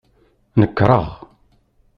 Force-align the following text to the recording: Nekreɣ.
Nekreɣ. 0.59 1.07